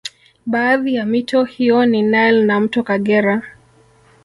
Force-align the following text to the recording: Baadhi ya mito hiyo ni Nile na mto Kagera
Baadhi 0.45 0.93
ya 0.95 1.05
mito 1.05 1.43
hiyo 1.43 1.85
ni 1.85 2.01
Nile 2.01 2.43
na 2.45 2.59
mto 2.59 2.83
Kagera 2.83 3.43